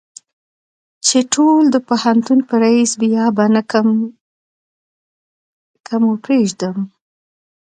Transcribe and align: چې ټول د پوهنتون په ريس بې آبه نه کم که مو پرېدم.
چې 1.05 1.17
ټول 1.33 1.61
د 1.73 1.77
پوهنتون 1.87 2.39
په 2.49 2.55
ريس 2.61 2.91
بې 2.99 3.09
آبه 3.27 3.45
نه 3.55 3.61
کم 3.71 3.87
که 5.85 5.95
مو 6.01 6.11
پرېدم. 6.23 6.77